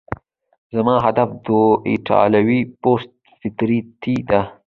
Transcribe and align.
زما 0.75 0.95
هدف 1.05 1.29
د 1.35 1.37
ده 1.49 1.61
ایټالوي 1.91 2.61
پست 2.81 3.11
فطرتي 3.39 4.17
ده. 4.29 4.41